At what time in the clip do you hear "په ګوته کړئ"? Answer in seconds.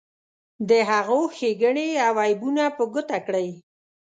2.77-3.49